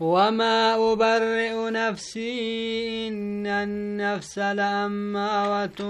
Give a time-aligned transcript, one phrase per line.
[0.00, 5.80] وما أبرئ نفسي إن النفس لأماوة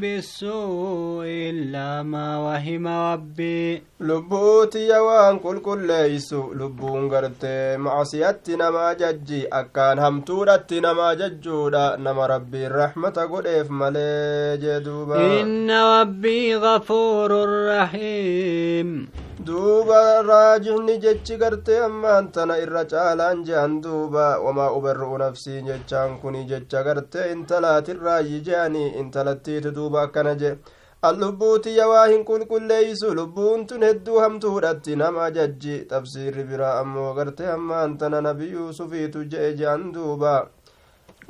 [0.00, 7.44] بالسوء إلا ما وهم ربي لبوتي يوان قل كل ليس لبون غرت
[7.76, 15.70] معصيتي ما ججي أكان هم ما نما ججودا نما ربي الرحمة قريف ملي جدوبا إن
[15.70, 17.30] ربي غفور
[17.68, 19.08] رحيم
[19.44, 26.44] duuba raajihni jechi gartee ammaan tana irra caalaan jehan duuba wamaa ubarru'u nafsii jechaan kuni
[26.48, 30.56] jecha gartee intalaatirraayyi jeani intalattiiti duuba akkana jee.
[31.02, 35.84] Allubbuutiyya waa hin qulqulleeysu lubbuun tun hedduu hamtu hudhatti nama jajji.
[35.90, 40.48] Tafsiirri biraa ammoo gartee hammaan tana nabi yuusufiitu je'e je'an duuba.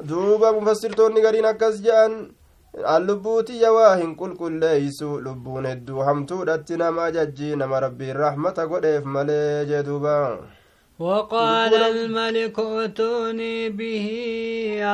[0.09, 1.83] Duuba mufassirtoonni gariin akkas
[2.77, 9.65] je'an allubbuutiyya waa hin qulqulleeysu lubbuun hedduu hamtuudhatti nama jajji nama rabbiin rahmata godheef malee
[9.71, 10.15] jee duuba
[10.99, 14.09] وقال الملك اتوني به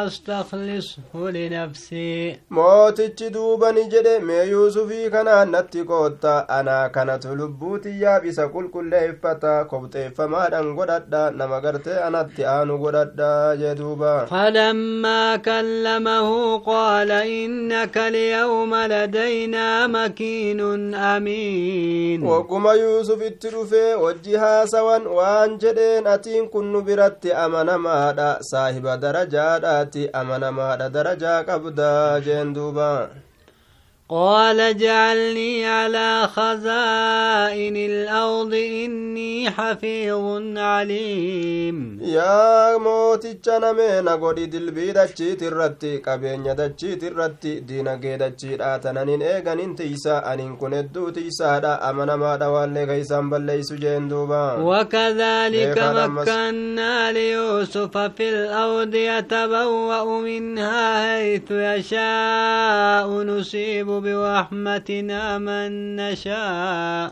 [0.06, 2.38] أستخلصه لنفسي.
[2.50, 6.46] موت تشدوب نجد مي يوسف كان نتي كوتا.
[6.50, 12.22] أنا كانت لبوت يا بيس كل كل فتا كوبت فما دان غدد نما غرت أنا
[12.36, 13.20] تي آنو غدد
[13.60, 22.26] جدوبا فلما كلمه قال إنك اليوم لدينا مكين أمين.
[22.26, 30.88] وقم يوسف تروفي وجها سوان وانجدي jeen atiin kun nu biratti amanamaadha saahiba darajaadhaati amanamaadha
[30.96, 31.88] darajaa qabda
[32.26, 32.88] jeen duuba
[34.12, 40.24] قال اجعلني على خزائن الأرض إني حفيظ
[40.56, 41.98] عليم.
[42.02, 50.32] يا موتي نمي نغودي دلبي دچيت الرتي قبين دچيت الرتي دينا دچيت آتنانين إيغانين تيسا
[50.32, 54.52] أنين كن دو تيسا دا أمنا ما دوالي غيسان بليس جين دوبا.
[54.60, 67.11] وكذلك مكنا ليوسف في الأرض يتبوأ منها حيث يشاء نصيب برحمتنا من نشاء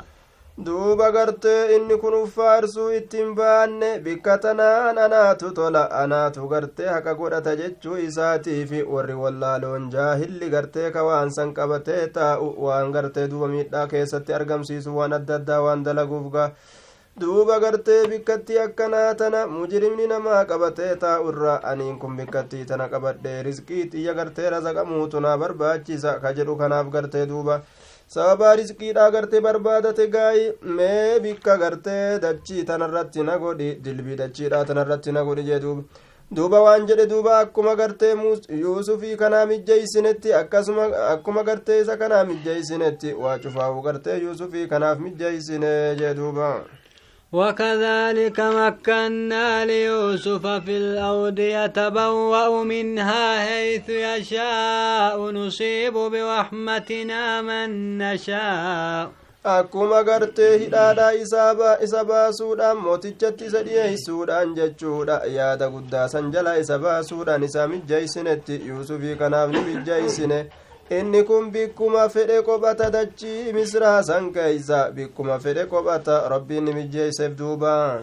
[0.66, 7.56] duuba gartee inni kun uffaarsuu ittiin baanne bikka tanaan anaatu tola anaatu gartee haqa godhata
[7.62, 13.88] jechuu isaatiifi warri wallaaloon jaahilli gartee ka waan san qabatee taa'u waan gartee duuba miidhaa
[13.94, 16.50] keessatti argamsiisu waan adda addaa waan dalaguuf gaa
[17.21, 23.33] duuba gartee bikkattii akkanaa tana mujrimni namaa qabatee taa'u irra aniin kun bikkattii tana qabadhe
[23.47, 27.61] rizqii xiyya gartee razaqamuutu naa barbaachisa ka jedhu kanaaf gartee duuba.
[28.15, 30.47] Sababaa risqiidha gartee barbaadate gaayi
[30.79, 36.61] mee bikka gartee dachii tanarratti na godhi dilbii dachiidha tanarratti na godhi jee duuba.
[36.65, 38.15] Waan jedhe duuba akkuma gartee
[38.65, 45.73] yuusufii kanaa mijjeeysinetti akkasuma akkuma gartee isa kanaa mijjeeysinetti waa cufaawu gartee yuusufii kanaaf mijjeeysine
[46.03, 46.53] jee duuba
[47.34, 59.10] وكذلك مكنا ليوسف في الأرض يتبوأ منها حيث يشاء نصيب برحمتنا من نشاء
[59.46, 61.14] akkuma gartee hidhaadha
[61.86, 69.16] isa baasuudhaan mootichatti isa dhiyeeysuudhaan jechuudha yaada guddaa san jala isa baasuudhaan isa mijjeeysinetti yuusufii
[69.16, 70.40] kanaaf ni mijjeeysine
[70.91, 77.33] inni kun bikkuma fedhe qophata dachii misraa san keeysa bikkuma fedhe qophata rabbiin ni mijjeeyseef
[77.39, 78.03] duubaan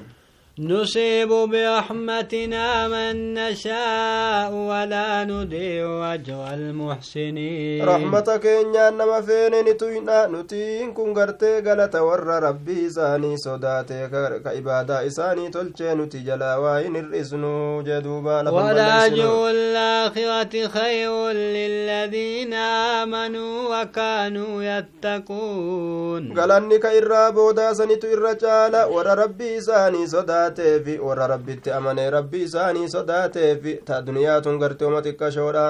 [0.60, 7.86] نصيب برحمتنا من نشاء ولا نضيع أجر المحسنين.
[7.86, 14.08] رحمتك إن نما فين نتوينا نتين كن غرتي غلط ور ربي إساني صداتي
[14.44, 18.50] كإبادة إساني تلچي نتي جلا وين الرسنو جدوبا.
[18.50, 26.40] ولا أجر الآخرة خير للذين آمنوا وكانوا يتقون.
[26.40, 32.44] غلنك إرى بودا سنتو إرى جالا ور ربي إساني صداتي sodaateefi warra rabbitti amanee rabbii
[32.44, 35.68] isaanii sodaateefi ta duniyaa tun garteuma xiqqashoodha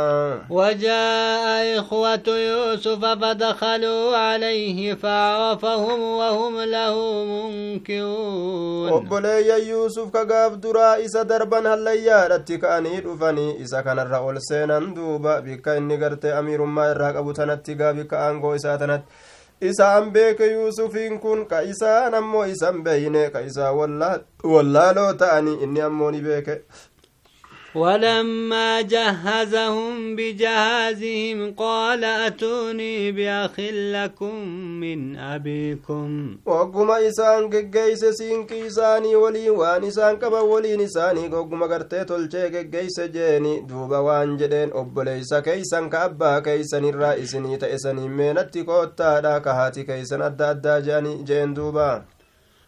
[0.50, 11.23] وجاء إخوة يوسف فدخلوا عليه فعرفهم وهم له منكرون obboleeyyan yuusuf ka gaaf duraa isa
[11.26, 17.34] darban hallayyaadhatti ka'anii dhufanii isa kanarra ol seenan duuba bikka inni gartee amiirummaa irraa qabu
[17.34, 19.08] tanatti gaa bikka aangoo isaa tanatti
[19.62, 23.72] isaan beeke yuusufiin kun ka isaan ammoo isan beeyne ka isaa
[24.44, 26.62] wallaaloo ta'anii inni ammoo ni beeke
[27.75, 33.59] ولما جهزهم بجهازهم قال أتوني بأخ
[33.93, 34.35] لكم
[34.81, 36.37] من أبيكم.
[36.46, 42.99] وقم إسان جيس سينكي إساني ولي وان إسان كبا ولين إساني قم قرتي تلچي جيس
[42.99, 43.59] جيني.
[43.59, 48.08] دوبا وان جدين أبليس كيسان كأبا كيسان الرئيسني تأسني.
[48.08, 51.23] مينتي قوتا دا كهاتي كيسان أدى أدى جاني.
[51.23, 52.05] جين دوبا.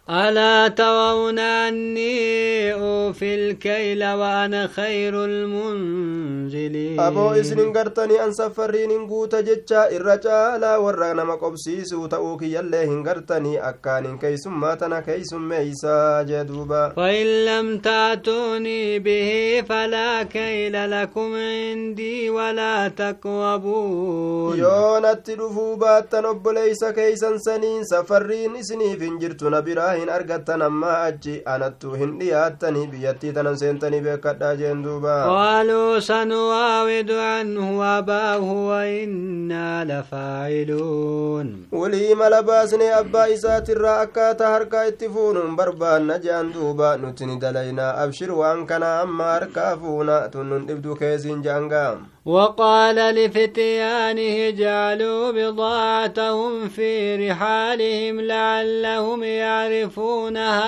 [0.09, 9.91] ألا ترون أني أوفي الكيل وأنا خير المنزلين أبو إسن قرتني أن سفرين قوت جتشا
[9.91, 18.99] الرجال ورنا مقبسيس تأوك يلي هنقرتني أكان كيسم ماتنا كيسم ميسا جدوبا فإن لم تأتوني
[18.99, 28.95] به فلا كيل لكم عندي ولا تقربون يونت دفو باتن أبليس كيسا سنين سفرين إسني
[28.97, 35.15] فنجرت نبراه hin argattan ammaa achi anattu hin dhiyaattanii biyyattii tanan seentanii beekadhaa jeen duuba
[35.29, 45.55] qaaluu sanuwaawidu anhu abaahu wainnaa lafaa'iluun walii mala baasnee abbaa isaatirraa akkaataa harkaa itti fuunuun
[45.55, 51.41] barbaanna jean duuba nuti ni dalaynaa abshir waan kanaa amma harkaa fuuna tunnun dhibdu keesiin
[51.43, 51.91] jeangaa
[52.25, 60.63] وقال لفتيانه اجعلوا بضاعتهم في رحالهم لعلهم يعرفونها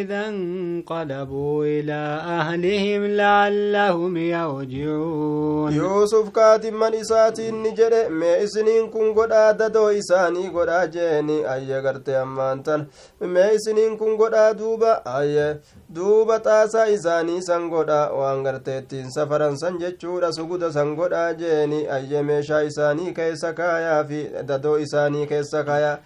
[0.00, 2.00] إذا انقلبوا إلى
[2.38, 5.72] أهلهم لعلهم يرجعون.
[5.72, 12.12] يوسف كاتب من إساتي نجري ما إسنين كن قد آددو إساني قد آجيني أي غرتي
[12.22, 12.86] أمانتن
[13.20, 15.56] ما إسنين كن قد آدوبا أي
[15.94, 22.22] duuba xaasaa isaanii san godha waan garteettiin safaran san jechuudha suguda san godhaa jeeni ayye
[22.22, 25.98] meeshaa isaanii keessa kaayaa fi dadoo isaanii keessa kaayaa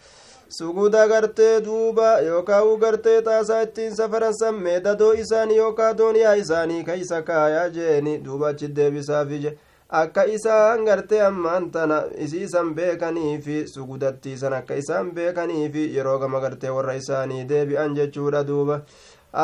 [0.58, 6.82] suguda gartee duuba yookaan gartee xaasaa ittiin safaran san mee dadoo isaanii yookaan dooniyaa isaanii
[6.84, 9.56] keessa kaayaa jeeni duuba achi deebisaafi je
[9.88, 16.40] akka isaan gartee ammaan tana isiisan beekanii fi sugudattiisan akka isaan beekanii fi yeroo gama
[16.40, 18.80] gartee warra isaanii deebi'an jechuudha duuba.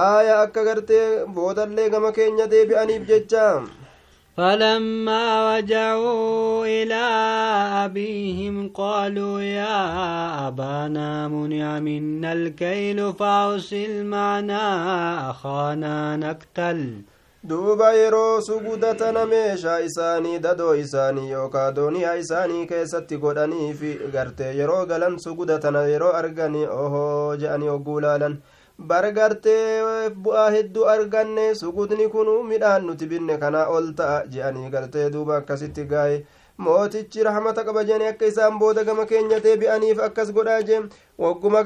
[0.01, 1.07] Aaya akka gartee
[1.37, 3.47] boodallee gama keenya deebi'aniif jecha
[4.37, 5.25] فلما
[5.59, 7.05] رجعوا إلى
[7.85, 14.65] أبيهم قالوا يا أبانا منع منا الكيل فأرسل معنا
[15.31, 16.81] أخانا نكتل
[17.45, 24.87] duuba yeroo sugudatana meeshaa isaanii dadoo isaanii yookaa dooniyaa isaanii keessatti godhanii fi gartee yeroo
[24.87, 28.37] galan sugudatana yeroo arganii ohoo je'anii hogguu laalan
[28.91, 35.37] bargartee bu'aa hedduu arganne sugudni kun midhaan nuti binne kanaa ol ta'a je'anii gartee duuba
[35.43, 36.23] akkasitti gaa'e
[36.65, 40.81] mootichi rahmata qaba jedhanii akka isaan booda gama keenya deebi'aniif akkas godhaa jee
[41.25, 41.63] wagguma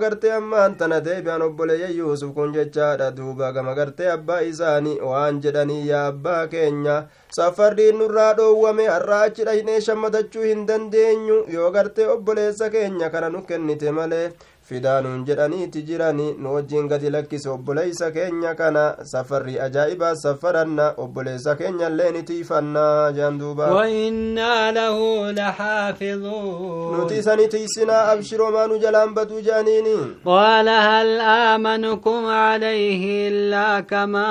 [0.00, 5.86] gartee ammaan tana deebi'an obboleeyya yuusuf kun jechaadha duuba gama gartee abbaa isaanii waan jedhanii
[5.88, 6.96] yaa abbaa keenya
[7.36, 13.42] safarriin nurraa dhoowwame har'aa achi dhaynee shammadachuu hin dandeenyu yoo gartee obboleessa keenya kana nu
[13.52, 14.26] kennite malee
[14.68, 21.88] fidaanuun jedhaniiti jirani nu wajjiin gadi lakkise obboleeysa keenya kana safarri ajaa'ibaa safaranna obboleessa keenya
[21.92, 24.96] illee ni tiifannaa jaan duuba وإنا له
[25.32, 34.28] لحافظون nuti isani tiisinaa abshiroomaa nu jalaan baduu jaaniini قال هل آمنكم عليه إلا كما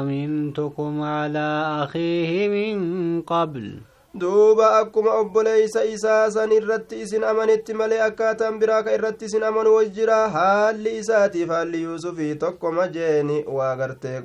[0.00, 1.48] أمنتكم على
[1.84, 3.72] أخيه من قبل
[4.14, 9.74] duuba akkuma obboleeysa isaa san irratti isin amanetti malee akkaataan biraa ka irratti isin amanu
[9.74, 14.20] wajjira haalli isaatiif haalli yuusufii tokkoma jeeni waa gartee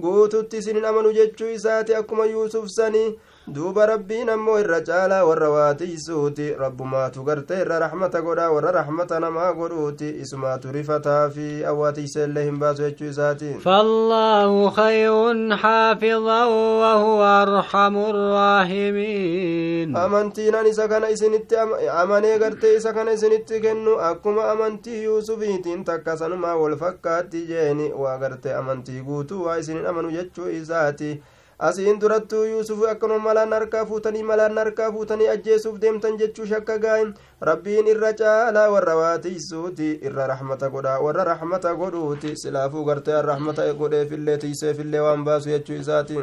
[0.00, 3.18] guututti isin amanu jechuu isaati akkuma yuusuf sanii
[3.54, 9.18] duuba rabbiin ammoo irra caalaa warra waa tiisuuti rabbumaatu gartee irra raxmata godha warra raxmata
[9.24, 15.12] namaa godhuuti isumaatu rifataa fi awwaa tiiseellee hin baasu jechuu isaati فالله خير
[15.56, 16.44] حافظا
[16.82, 21.56] وهو أرحم الراحمين amantiinan isa kana isinitti
[22.02, 28.18] amanee gartee isa kana isinitti kennu akkuma amantii yuusufiitiin takka sanumaa wal fakkaatti jeeni waa
[28.18, 31.22] gartee amantii guutuu waa isinin amanu jechuu isaati
[31.67, 37.13] asiin durattuu yuusufu akkanuma malaan harkaa fuutanii malaan harkaa fuutanii ajjeesuuf deemtan jechuu shakka gaa'in
[37.49, 44.37] rabbiin irra caalaa warra waatiisuuti irra raxmata godha warra raxmata godhuuti silaafuu gartee raxmata godheefillee
[44.43, 46.19] tiiseefillee waan baasu jechuu isaati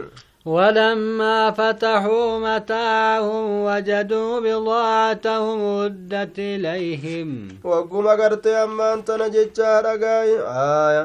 [0.46, 7.28] ولما فتحوا متاعهم وجدوا بضاعتهم ردت إليهم
[7.64, 10.30] wagguma gartee ammaan tana jechaa dhagaay
[10.64, 11.04] aya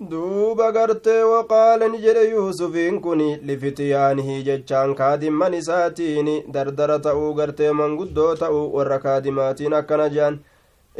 [0.00, 8.34] duuba gartee waqaala ni jedhe yuusufiin kun lifitiyaanihi jechaan kaadimman isaatiin dardara ta'uu gartee manguddoo
[8.42, 10.40] ta'uu warra kaadimaatiin akkana jean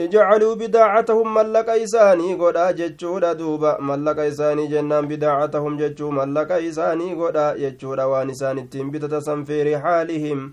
[0.04, 3.78] ijcaluu bidaacatahum mallaqa isaanii godha jechuudha duuba.
[3.80, 8.08] Mallaqa isaanii jennaan bidaacatahum jechuu mallaqa isaanii godha jechuudha.
[8.08, 10.52] Waan isaan ittiin bitata san fi rixaalihim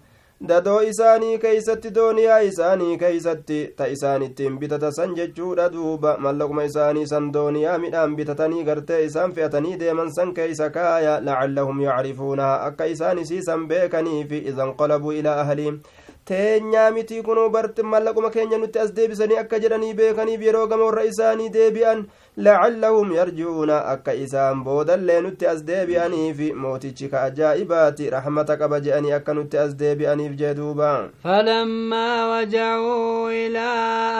[0.50, 7.06] dadoo isaanii keeysatti dooniyaa isaanii keeysatti ta isaan ittiin bitata san jechuudha duuba mallaquma isaanii
[7.12, 13.20] san dooniyaa midhaan bitatanii gartee isaan fe'atanii deeman san keeysa kaaya lacallahum yacrifuunaha akka isaan
[13.26, 15.78] isiisan beekaniifi idanqalabuu ilaa ahlihim
[16.26, 21.04] teenyaa mitii kunuu barti mallaquma keenya nutti as deebisanii akka jedhanii beekaniif yeroo gama warra
[21.12, 22.04] isaanii deebi'an
[22.38, 29.34] lacallahum yarji'uuna akka isaan boodallee nutti as deebi'aniif mootichi ka ajaa'ibaati raxmata qaba je'anii akka
[29.40, 30.92] nutti as deebi'aniif jee duuba
[31.24, 33.68] فلما وجعوا إلى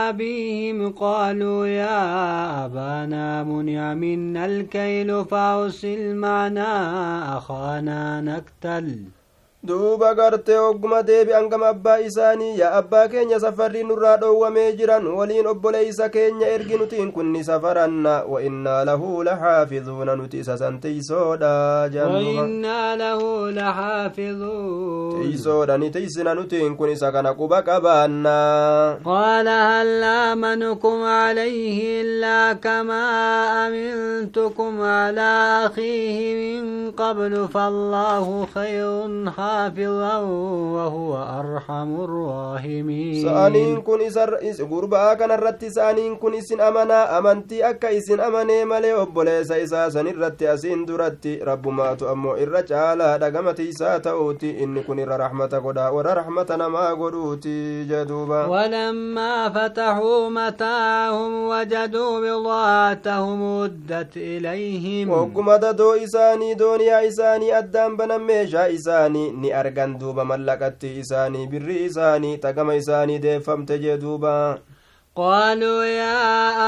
[0.10, 6.72] أبيهم قالوا يا أبانا منع منا الكيل فأرسل معنا
[7.38, 8.88] أخانا نكتل
[9.64, 15.48] duuba gartee ogguma deebi'an gama abbaa isaanii yaa abbaa keenya safarri nurraa dhoowwamee jiran waliin
[15.48, 22.96] obboleeysa keenya ergi nutiin kunni safaranna wa innaa lahu laxaafiduuna nuti isa san tiysoodha وإنا
[22.96, 23.20] له
[23.52, 32.54] لحافظون tiysoodha ni tiysina nutiin kun isa kana quba qabaanna قال هل آمنكم عليه إلا
[32.54, 33.04] كما
[33.68, 35.32] أمنتكم على
[35.66, 36.18] أخيه
[36.62, 39.06] من قبل فالله خير
[39.52, 40.18] حافظا
[40.76, 43.24] وهو أرحم الراحمين.
[43.24, 48.66] سألين كن إسر إس غربا كان الرتي سألين كن إسن أمنا أمنتي أكا إسن أمني
[48.66, 51.44] ملي أبولي سيسا سن الرتي أسين درتي.
[51.44, 56.08] رب ما تؤمو إر جالا دقمتي ساتوتي إن كن إر قدا ور
[56.52, 57.84] نما قدوتي.
[57.84, 58.46] جدوبا.
[58.46, 65.10] ولما فتحوا متاهم وجدوا بضاعتهم ودت إليهم.
[65.10, 69.32] وقمت دو إساني دونيا إساني أدام بنميشا إساني.
[69.43, 74.33] ni argan duuba mallaqatti isaanii birri isaanii tagama isaanii deeffamte jee duuba
[75.17, 76.21] قالوا يا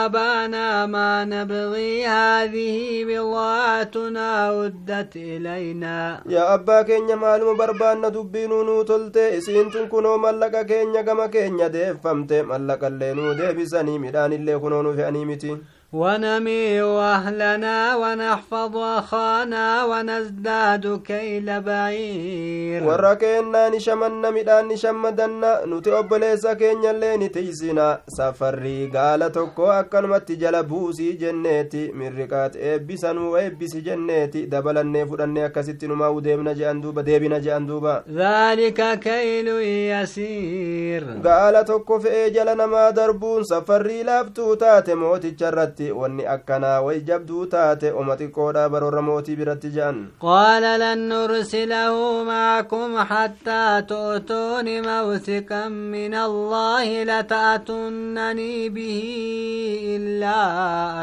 [0.06, 4.28] أبانا ما نبغي هذه بضاعتنا
[4.60, 11.28] ردت إلينا yaa abbaa keenya maaluma barbaanna dubbiinuu nuu tolte isiintun kunoo mallaqa keenya gama
[11.28, 15.52] keenya deeffamte mallaqallee nuu deebisanii midhaanillee kunoo nu fe'anii miti
[15.93, 22.83] ونمي أهلنا ونحفظ أخانا ونزداد كيل بعير.
[22.83, 31.11] وركينا نشمنا ميدان نشمدنا نوتي أبليسا كينيا اللي نتيزينا سفري قال توكو أكن متي جلبوسي
[31.11, 38.03] جنتي من ركات إبسا وإبسي جنتي دبل النفو لنيا كسيت نما وديبنا جاندوبا ديبنا جاندوبا
[38.09, 39.47] ذلك كيل
[39.93, 41.03] يسير.
[41.25, 43.43] قال توكو في إيجالنا ما دربون.
[43.43, 49.35] سفري لابتو تاتي موتي جرتي irratti wanni akkanaa way jabduu taate oma xiqqoodha baroorra mootii
[49.35, 59.03] biratti je'an قال لن نرسله معكم حتى تؤتون موثقا من الله لتأتونني به
[59.95, 60.39] إلا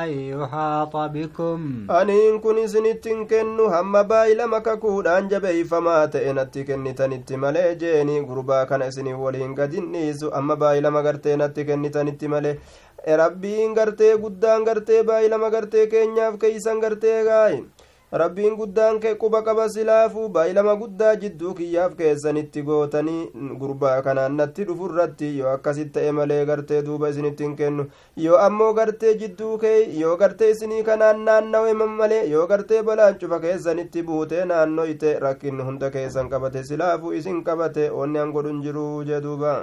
[0.04, 7.74] أن يحاط بكم aniin kun isinittin kennu hamma baay'ilama kakuudhaan jabeeyfamaa ta'e natti kennitanitti malee
[7.76, 12.58] jeeni gurbaa kana isinii waliin gadin dhiisu amma baay'ilama gartee natti kennitanitti malee
[13.06, 17.64] rabbiin gartee guddaan gartee baay'ilama gartee keenyaaf keeysan gartee gaayi
[18.12, 24.64] rabbiin guddaan kee quba qaba silaafuu baay'ilama guddaa jidduu kiyyaaf keessanitti gootanii gurbaa kanaan natti
[24.70, 27.84] dhufurratti yoo akkasit ta'e malee gartee duuba isinittiin kennu
[28.24, 33.38] yoo ammoo gartee jidduu kee yoo gartee isinii kanaan naannawe malee yoo gartee balaan cufa
[33.44, 39.20] keessanitti buutee naannoyte rakkinni hunda keessan qabate silaafuu isin qabate wanni an godhun jiruu jee
[39.28, 39.54] duuba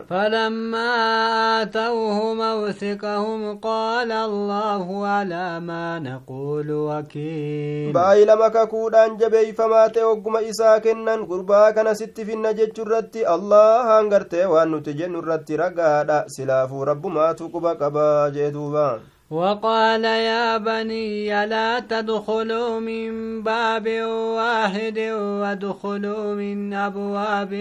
[8.38, 14.70] baay'ilama kakuudhaan jabeeyfamaa ta'e ogguma isaa kennan gurbaa kana sitti finna jechurratti allahaan gartee waan
[14.72, 18.86] nuti jennu irratti ragaadha silaafuu rabbumaatu quba qabaa jee duuba
[19.32, 23.88] وقال يا بني لا تدخلوا من باب
[24.40, 25.00] واحد
[25.42, 27.54] وادخلوا من أبواب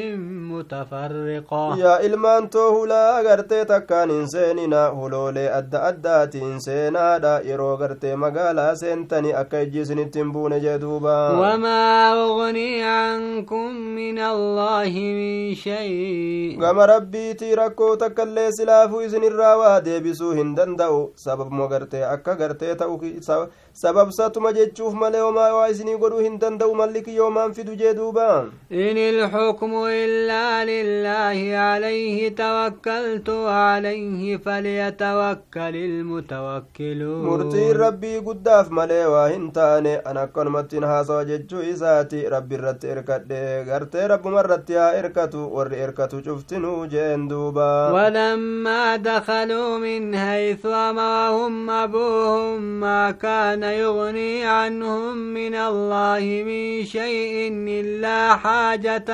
[0.55, 1.79] متفرقة.
[1.79, 8.75] يا إلمان توه لا غرتي تكان إنسانينا هلولي أدى أدات إنسانا دا إرو غرتي مغالا
[8.75, 11.31] سنتني أكي جيسن التنبون جدوبا.
[11.31, 16.63] وما أغني عنكم من الله من شيء.
[16.63, 23.49] غم ربي تيركو تكالي سلافو إذن الرواد بسوهن دندو سبب sababuma gartee akka gartee ta'u
[23.73, 28.97] sababsatuma jechuuf malee homaa waa isinii godhuu hin danda'u malli kiyyoomaan fidu jee duuba إن
[28.99, 40.01] الحكم إلا لله عليه توكلت عليه فليتوكل المتوكلون murtiin rabbii guddaaf malee waa hin taane
[40.05, 46.23] an akkanumattiin haasawa jechuu isaati rabbi irratti erkadhe gartee rabbuma irratti haa erkatu warri erkatu
[46.27, 55.55] cuftinuu jeen duuba ولما دخلوا من حيث أمرهم وهم أبوهم ما كان يغني عنهم من
[55.55, 59.11] الله من شيء إلا حاجة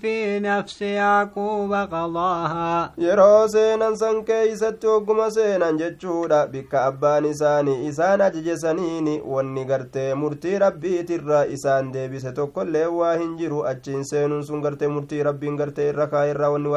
[0.00, 2.92] في نفس يعقوب قضاها
[3.52, 10.58] seenan san keeysatti hogguma seenan jechuudha bikka abbaan isaanii isaan ajaje saniini wanni gartee murtii
[10.64, 16.06] rabbiitirra isaan deebise tokkollee waa hin jiru achiin seenuun sun gartee murtii rabbiin gartee irra
[16.16, 16.72] kaa'irraa wanni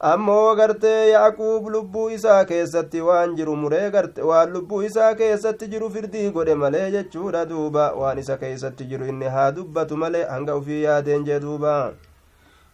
[0.00, 5.90] ammoo gartee yaaquub lubbuu isaa keessatti waan jiru muree garte waan lubbuu isaa keessatti jiru
[5.90, 10.82] firdii godhe malee jechuudha duuba waan isa keessatti jiru inni haa dubbatu malee hanga ufii
[10.82, 11.92] yaadeen jee duuba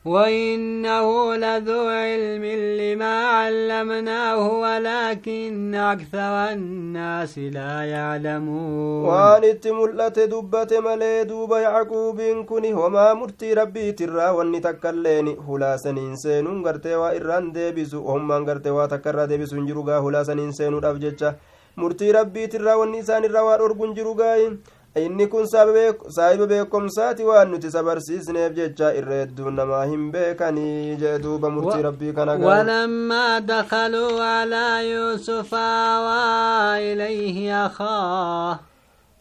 [0.05, 2.43] وإنه لذو علم
[2.81, 12.63] لما علمناه ولكن أكثر الناس لا يعلمون waan itti mul'ate dubbate malee duuba yacquubiin kun
[12.79, 19.09] homaa murtii rabbiitirraa wanni takkailleen hulaasaniin seenuun gartee waa irraan deebisu hommaan gartee waa takka
[19.13, 21.33] irraa deebisu hin jiru gaa hulaasaniin seenuudhaaf jecha
[21.81, 24.47] murtii rabbiitirraa wanni isaan irraa waa dhorgu hin jiru gaayi
[24.96, 31.18] inni kun saahiba beekomsaati waan nuti isa barsiisneef jecha irra hedduun namaa hin beekanii jee
[31.18, 38.58] duuba murtii rabbii kana ولما دخلوا على يوسف آوى إليه أخاه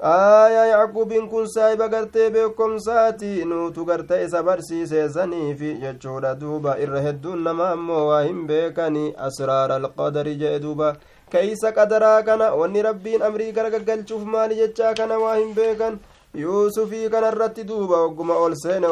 [0.01, 7.69] aayaa yacquubiin kun saahiba gartee beekomsaati nuutu gartee isa barsiiseesaniifi jechuudha duuba irra hedduun nama
[7.69, 10.95] ammoo waa hin beekani asraara alqadari jee duuba
[11.31, 15.99] keeysa qadaraa kana wanni rabbiin amrii gara gaggalchuuf maali jechaa kana waa hin beekan
[16.41, 18.87] yuusufii kanarratti duuba ogguma ol seene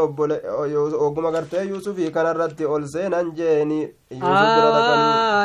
[1.05, 3.79] ogguma gartee yuusufii kanarratti ol seenan jeeni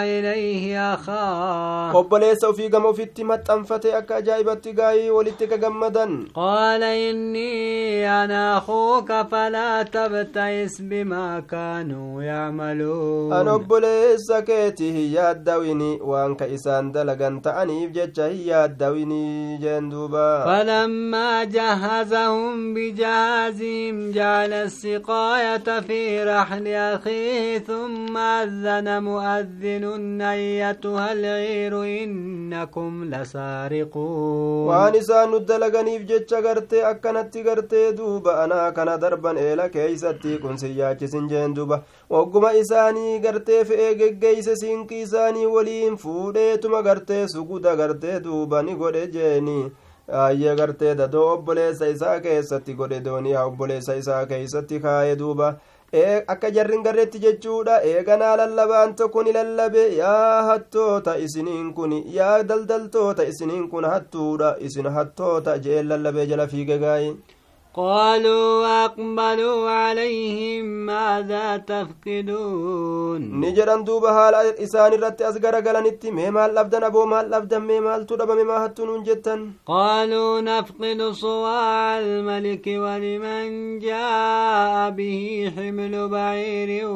[0.03, 1.93] إليه أخاه.
[1.93, 8.59] قبل يسو في قمو في التمت أنفتي أكا جايبة تقاي ولتك قمدا قال إني أنا
[8.59, 17.87] أخوك فلا تبتئس بما كانوا يعملون أنا قبل يسكيتي هي يدويني وأنك إسان دلقان تعني
[17.87, 28.19] بجتش هي يدويني جندوبا فلما جهزهم بجهازهم جعل السقاية في رحل أخيه ثم
[28.52, 31.74] أذن مؤذن أيتها العير
[32.04, 39.70] إنكم لسارقون waan isaan nu dalaganiif jecha gartee akkanatti gartee duuba anaa kana darban eela
[39.76, 41.82] keeysatti kun siyyaachisin jeen duuba
[42.16, 49.06] wagguma isaanii gartee fe'ee geggeeyse siinqii isaanii waliin fuudheetuma gartee suguda gartee duuba ni godhe
[49.16, 49.58] jeeni
[50.26, 55.50] ayyee gartee dadoo obboleessa isaa keessatti godhe dooniyaa obboleessa isaa keeysatti kaa'ee duuba
[55.93, 63.23] akka jarrin garreetti jechuudha eeganaa lallabaan tokko ni lallabe yaa hattoota isiniin kun yaa daldaltoota
[63.33, 67.13] isiniin kun hattuudha isin hattoota jeen lallabee jala fiige gaayi
[67.75, 76.85] قالوا وأقبلوا عليهم ماذا تفقدون؟ نجران دوبا حال إسان الرت أزغر غلانيتي مي مال لبدن
[76.85, 79.51] أبو مال لبدن مي مال تدب مي ما هتنون جتن.
[79.67, 86.87] قالوا نفقد صواع الملك ولمن جاء به حمل بعير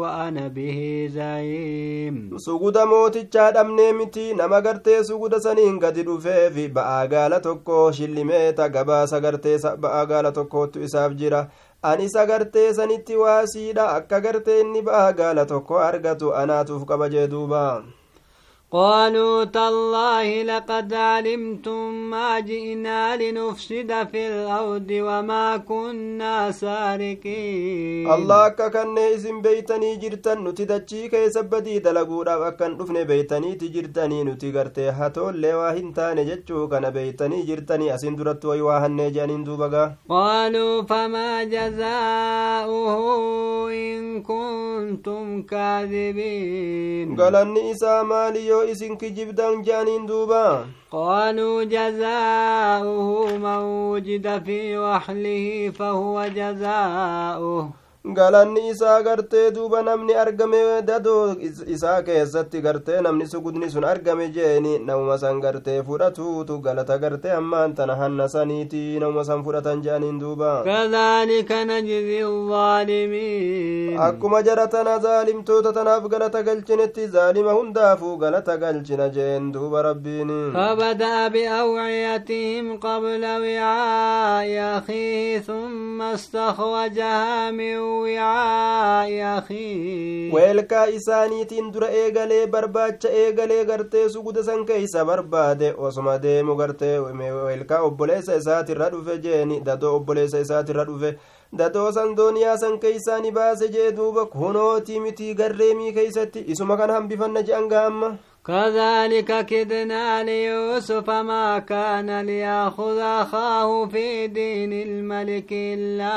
[0.00, 2.38] وأنا به زعيم.
[2.38, 9.20] سجود موتيcha dhabnee miti nama gartee suguda saniin gadi dhufeefi ba'aa gaala tokko shillimeeta gabaasa
[9.20, 11.48] gartee ba'aa gaala tokkotu isaaf jira
[11.82, 17.26] an isa gartee sanitti waasiidha akka gartee inni ba'aa gaala tokko argatu anaatuuf qaba jee
[17.28, 17.62] duuba
[18.72, 28.10] قالوا تالله لقد علمتم ما جئنا لنفسد في الأرض وما كنا سارقين.
[28.10, 35.30] الله كان إذن بيتني جرتن نتدتشي كي سبدي دلقورا وكان نفن بيتني تجرتني نتغرتي حتو
[35.30, 39.94] لواهن تاني جتشو كان بيتني جرتني أسين درت ويواهن نجانين دوبغا.
[40.08, 42.98] قالوا فما جزاؤه
[43.70, 47.16] إن كنتم كاذبين.
[47.20, 53.60] قالني إسامالي yoo isin kijibdan jedhaniin duuba قالوا جزاؤه من
[53.92, 57.85] وجد في رحله فهو جزاؤه.
[58.14, 61.34] Galanni isaa gartee duuba namni argame dadoo
[61.66, 67.74] isaa keessatti gartee namni sugudni sun argame jeeni namuma san gartee fudhatuutu galata gartee ammaan
[67.74, 75.72] tana hanna saniiti namuma san fudhatan jeaniin duuba كذلك نجزي الظالمين akkuma jara tana zaalimtoota
[75.72, 85.38] tanaaf galata galchinetti zaalima hundaafuu galata galchina jeen duuba rabbiin فبدأ بأوعيتهم قبل وعاء أخيه
[85.38, 95.04] ثم استخرجها من وعاء أخيه weelkaa isaaniitiin dura eegalee barbaacha eegalee gartee suguda san keeysa
[95.04, 101.10] barbaade osuma deemu gartee weelkaa obboleessa isaatirra dhufe jeeni dadoo obboleessa isaatirra dhufe
[101.58, 106.92] dadoo san dooniyaa san keeysaa ni baase jee duuba kunootii mitii garreemii keeysatti isuma kana
[106.98, 116.14] hambifanna je'an gaamma كذلك كدنا ليوسف ما كان ليأخذ أخاه في دين الملك إلا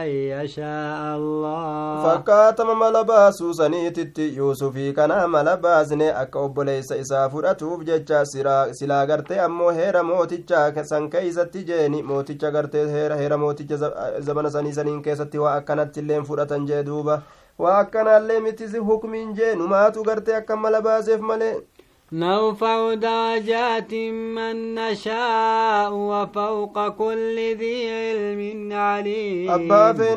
[0.00, 2.04] أن يشاء الله.
[2.04, 8.24] فكاتم ملبا سوسنيتت يوسفي كان ملباسني أكا أبوليس إسا فرأتوف ججا
[8.72, 13.76] سلا غرتي أمو هيرا موتيجا سن كيستي جيني موتيجا غرتي هيرا هيرا موتيجا
[14.18, 17.22] زبن سني سنين كيستي وأكنت اللين فرأتن جدوبا
[17.62, 21.54] waa akkanaallee mitisi hukmiin jee numaatu gartee akka mala baaseef malee
[22.12, 23.92] نرفع درجات
[24.36, 29.50] من نشاء وفوق كل ذي علم عليم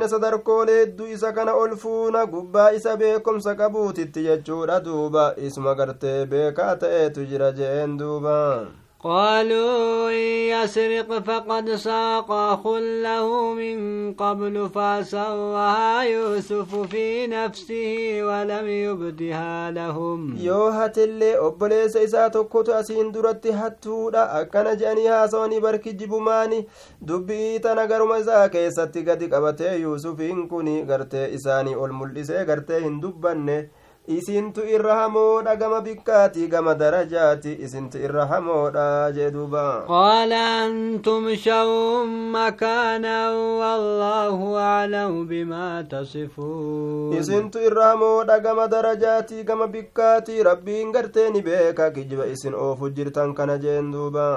[0.07, 6.75] sadarkoolee hedduu isa kana ol fuuna gubbaa isa beekomsa qabuutitti jechuudha duuba isuma gartee beekaa
[6.75, 8.65] ta'eetu jira jeen duuba
[9.03, 12.67] قالوا إن يسرق فقد ساق أخ
[13.07, 20.37] له من قبل فسواها يوسف في نفسه ولم يبدها لهم
[20.73, 26.65] hatillee obboleessa isaa tokkotu asiin duratti hattuudha akkana je'anii haasawanii barki jibumaani
[27.07, 33.01] dubbii tana garuma isaa keessatti gadi qabatee yuusufiin kun gartee isaanii ol mul'isee gartee hin
[33.01, 33.69] dubbanne
[34.07, 42.09] isintu irra hamoodha gama bikkaati gama darajaati isintu irra hamoodha jee duuba qaala antum shawun
[42.35, 51.41] makaanan wallaahu aclamu bimaa tasifuun isintu irra hamoodha gama darajaati gama bikkaati rabbiin gartee ni
[51.41, 54.27] beeka kijiba isin oofu jirtan kana jeen duuba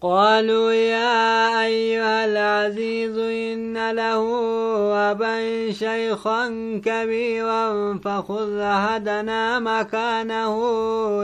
[0.00, 4.22] قالوا يا أيها العزيز إن له
[5.10, 5.36] أبا
[5.72, 6.46] شيخا
[6.84, 10.54] كبيرا فخذ هدنا مكانه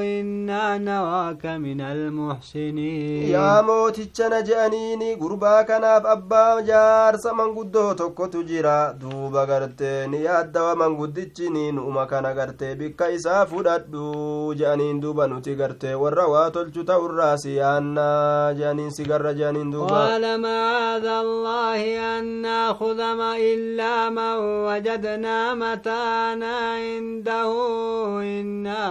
[0.00, 3.30] إنا نراك من المحسنين.
[3.30, 10.96] يا موتيتش نجانيني قربا كناف أبا جار سمن قدو توكو تجرا دوبا غرتين ياد ومن
[10.96, 18.63] قدتشني نوما كان غرتي بك إسا فددو جانين دوبا نتي غرتي وروا تلچو توراسي أنا
[18.64, 19.94] جانين سيغر جانين دوبا.
[19.94, 21.80] قال معاذ الله
[22.18, 27.50] أن نأخذ ما إلا من وجدنا متانا عنده.
[28.22, 28.82] إنا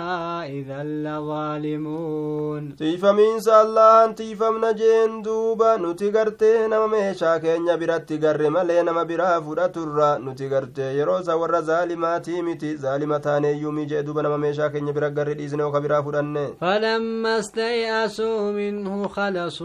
[0.46, 2.76] إذا لظالمون.
[2.76, 5.72] تيفمين الله تيفمنا جين دوبا.
[5.78, 11.62] نتي غرتي نما ميشا كينيا براتي غر مالي نما برا فدتر نتي غرتي يروسا ور
[11.62, 17.40] ظالماتي متي ظالمتان يومي جي دوبا نما ميشا كينيا برا غر ديزنو كبرا فدنه فلما
[17.40, 19.63] استيأسوا منه خلصوا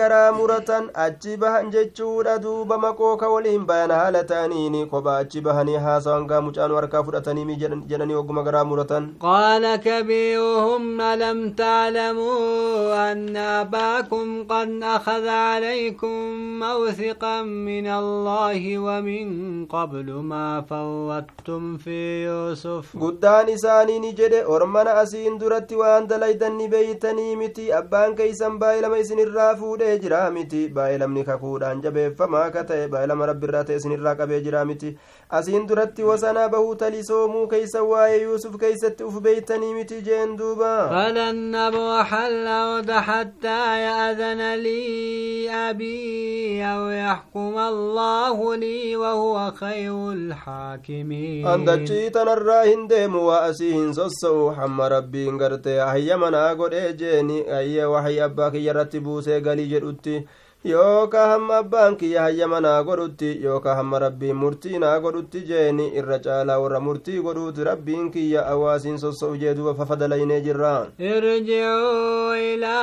[0.00, 5.76] garaa muratan achi bahan jechuudha duuba maqoo ka waliin bayan haala ta'aniini kopha achi bahanii
[5.86, 14.32] haasawan gaa mucaanu harkaa fudhataniimi jedhanii ogguma garaa muratan qaala kabiiruhum alam taclamuu anna abaakum
[14.52, 19.34] qad akhada calaykum mawthiqan min allaahi wamin
[19.74, 27.36] qablu maa fawwattum fi yuusuf guddaan isaaniini jedhe ormana asiin duratti waan dalaydan ni beeytanii
[27.42, 33.62] miti abbaan keeysan baay'ilama isinirraa fuudhee jira miti baay'ilamni kakuudhaan jabeeffamaa ka ta'e baay'ilama rabbiirraa
[33.70, 34.90] ta'e isinirraa qabee jira miti
[35.38, 41.50] asiin duratti wasanaa bahuu talisoomuu keeysan waa'ee yuusuf keeysatti uf beeytanii miti jeen duuba فلن
[41.56, 52.62] نبرح الأرض حتى يأذن لي أبي أو يحكم الله لي وهو خير الحاكمين andachii tanarraa
[52.64, 58.50] hin deemu waa asii hin sossa'u hamma rabbiin gartee hayyamanaa godhee jeeni ayye waxyi abbaa
[58.50, 60.26] kiyya irratti buusee galii jedhutti
[60.64, 66.18] yookaa hamma abbaan kiyya hayyama naa godhutti yookaa hamma rabbiin murtii naa godhutti jeeni irra
[66.26, 72.76] caalaa warra murtii godhuuti rabbiin kiyya awaasiin sossa'u jee duba fafadalaynee jirra ارجعوا إلى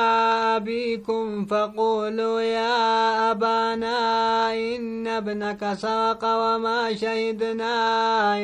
[0.56, 3.98] أبيكم فقولوا يا أبانا
[4.54, 7.74] إن ابنك سرق وما شهدنا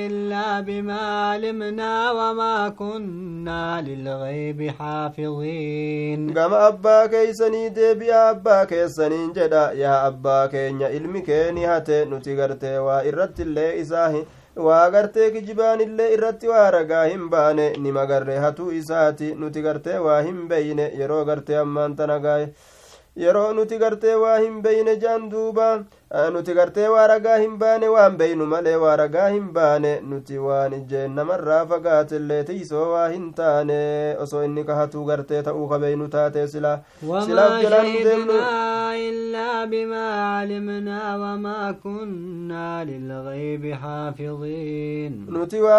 [0.07, 8.67] إلا بما علمنا وما كنا للغيب حافظين gama abbaa keeysanii deebi'a abbaa
[9.25, 14.13] keessaniin jedha yaa abbaa keenya ilmi kee ni hate nuti gartee waa irratti illee isaa
[14.57, 19.99] waa gartee kijibaan illee irratti waa ragaa hin baane nima garree hatuu isaati nuti gartee
[19.99, 21.97] waa hin beyne yeroo gartee ammaan
[23.17, 25.85] yeroo nuti gartee waa hin beyne jaan duuba
[26.33, 30.73] nuti gartee waa ragaa hin baane waan beynu malee waa ragaa hin baane nuti waan
[30.77, 33.79] ijjeen namarraa fagaatellee tiisoo waa hin taane
[34.25, 40.05] osoo inni kahatuu gartee ta'uu ka beynu taate sila وما شهدنا إلا بما
[40.37, 45.27] علمنا وما كنا للغيب حافظين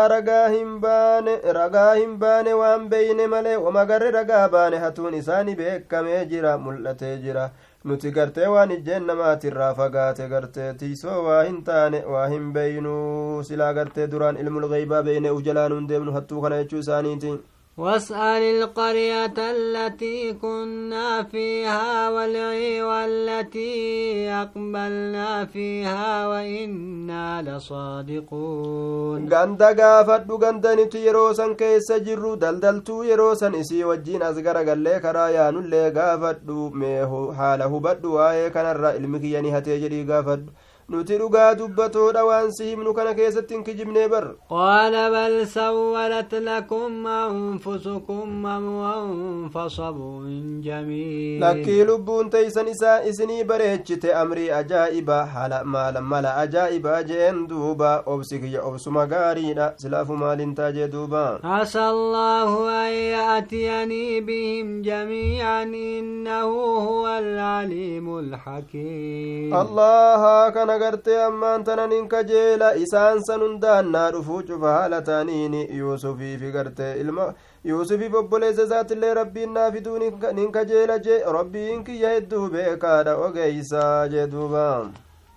[0.09, 5.55] ragaa hin baane ragaa hin baane waan beyne malee wama garre ragaa baane hatuun isaani
[5.55, 7.49] beekamee jira mul'atee jira
[7.89, 13.73] nuti gartee waan ijjeen namaatirraa fagaate gartee tiisoo waa hin taane waa hin beeynuu silaa
[13.79, 17.33] gartee duraan ilmul geeybaa beeyne uf jalaan hun deemnu hattuu kana jechuu isaaniiti
[17.77, 29.29] واسأل القرية التي كنا فيها والعير التي أقبلنا فيها وإنا لصادقون.
[29.33, 35.51] غندا غافد غندا نتيرو سن كي سجر دلدلتو يروسا سن اسي وجين أزغر غلي كرايا
[35.51, 40.49] نولي غافد ميهو حاله بدو آيه كان الرأي المكياني هتيجري غافد
[40.89, 47.05] nuti dhugaa dubbatoodha waan si himnu kana keessatti hin kijibnee bar qaala bal sawwalat lakum
[47.11, 55.63] anfusukum amran fasabrun jamiil lakkii lubbuun teeysan isaa isinii bareechite amrii ajaa'iba hala
[56.11, 61.25] mala ajaa'ibaa jeen duuba obsi kiyya obsuma gaariidha silaafu maalintaa jee duuba
[61.61, 71.91] asa allaahu an ya'tiyanii bihim jamiican innahu huwa alcaliimu alxakiim allaha kana gartee ammaan tanan
[71.95, 77.27] hin kajeela isaan san hundaannaa dhufuu cufa haala taaniin yuusufiifi gartee ilma
[77.71, 79.97] yuusufiif obboleessa isaatillee rabbiin naa fiduu
[80.33, 84.67] nin kajeela jee rabbiin kiyya hedduu beekaadha ogeeysaa jee duuba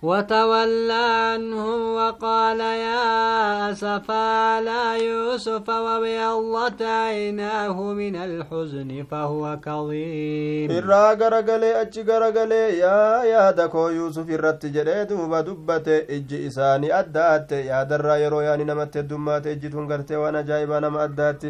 [0.01, 10.71] وتولى عنهم وقال يا أسفا على يوسف وبيضت عيناه من الحزن فهو كظيم.
[10.71, 17.83] إرى غرغلي أتش غرغلي يا يا دكو يوسف إرت جري دوبا إج إساني أدات يا
[17.83, 21.43] در رأي يعني رويان نمت دمات إج تنغرت وأنا جايبا نم أدات.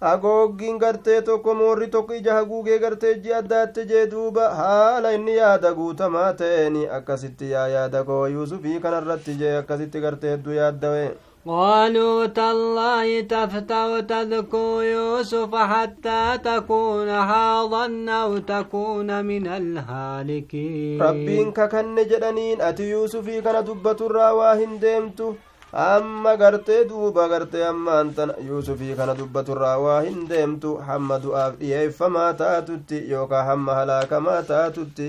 [0.00, 5.72] Hagooggiin gartee tokko moorri tokko ija haguugee gartee ijji addaatte jee duuba haala inni yaada
[5.74, 11.06] guutamaa ta'een akkasitti yaa yaada koo yuusufii kanarratti jee akkasitti gartee hedduu yaaddawe
[11.48, 22.60] قالوا تالله تفتأ تذكر يوسف حتى تكون حاضا أو تكون من الهالكين ربين ككن جدنين
[22.60, 25.34] أتي يوسفي كان دبة الراواهن ديمتو
[25.74, 30.76] amma gartee duuba gartee ammaan tana yuusufii kana dubbaturraa waa hin deemtu.
[30.88, 35.08] Hamma du'aaf dhiyeeffamaa taatutti yookaan hamma halaakamaa taatutti.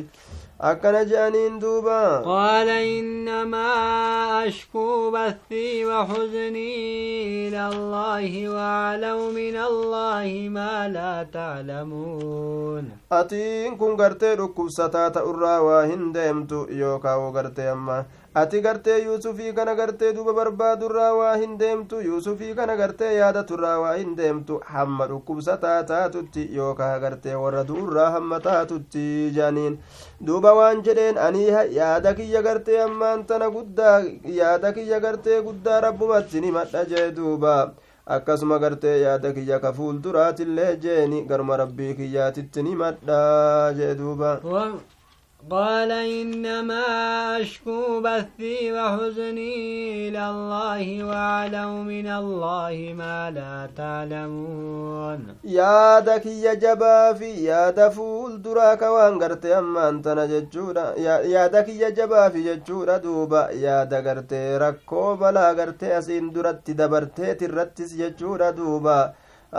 [0.60, 2.23] Akkana je'aniin duuba.
[2.25, 13.95] Qaala innamaa ashkuu bathii waxuznii ila allaahi waaclamu min allaahi maa laa taclamuun atiin kun
[14.01, 18.04] gartee dhukkubsataa ta'urraa waa hin deemtu yookaan gartee ammaa
[18.41, 23.93] ati gartee yuusufii kana gartee duba barbaadurraa waa hin deemtu yuusufii kana gartee yaadaturraa waa
[24.00, 29.06] hin deemtu hamma dhukkubsataa taatutti yookaa gartee warra du'urraa hamma taatutti
[29.38, 29.78] janiin
[30.30, 31.48] duuba waan jedheen anii
[31.80, 33.98] yaada kiyya gartee ammaan tana guddaa
[34.41, 36.86] yaada kiyya gartee guddaa rabbumatti ni madha
[37.21, 37.56] duuba
[38.17, 43.21] akkasuma gartee yaada kiyya ka fuulduraatillee jeeni garuma rabbii kiyyaatitti ni madha
[43.80, 44.34] jee duuba
[45.50, 46.82] قال إنما
[47.42, 55.20] أشكو بثي وحزني إلى الله وأعلم من الله ما لا تعلمون.
[55.44, 60.94] يا دك يا جبا في يا دفول دراك وان قرت أما أنت نججورا.
[60.98, 63.50] يا دك يا جبا في ججورا دوبا.
[63.52, 69.14] يا دقرت ركو بلا قرت أسين درت دبرت ترتس ججورا دوبا.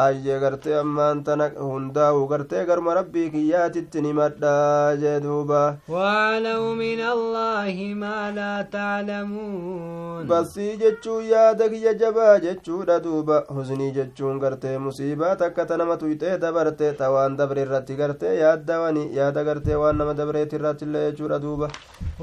[0.05, 5.61] Ayyee gartee ammaan tana hundaa'u gartee garma rabbii kiyyaatitti nimadhaa jee duuba
[5.94, 14.38] waalamu min allaahi maa laa taclamuun basii jechuu yaada kiyya jabaa jechuudha duuba husnii jechuun
[14.44, 19.75] gartee musiibaa takka ta nama tuyxee dabarte ta waan dabre irratti gartee yaaddawani yaada gartee
[19.85, 21.70] waan nama dabreeti irratti illee jechuudha duuba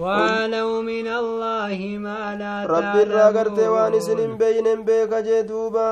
[0.05, 5.87] waalamu min allaahi maa laa rabbi irraa gartee waan isin hin beeynen beeka jee duuba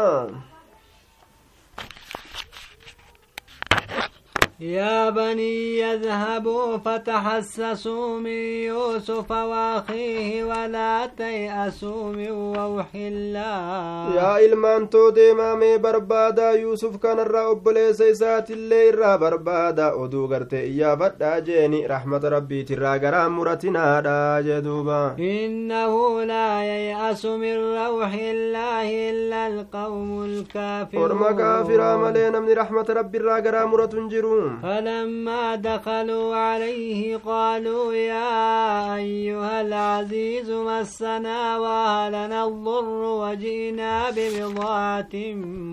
[4.62, 14.16] يا بني يذهبوا فتحسسوا من يوسف وأخيه ولا تيأسوا من روح الله.
[14.16, 20.26] يا إلمان تو ديما مي بربادا يوسف كان الرا أبليس إسات اللي الرا بربادا أدو
[20.26, 25.16] غرتي إيا فتا جيني رحمة ربي ترا غرام مرتنا دا جدوبا.
[25.20, 31.04] إنه لا ييأس من روح الله إلا القوم الكافرون.
[31.04, 39.62] ورما كافرا ملينا من رحمة ربي الرا غرام مرتنجرون فلما دخلوا عليه قالوا يا أيها
[39.62, 40.51] العزيز
[40.82, 45.14] مسنا وأهلنا الضر وجئنا ببضاعة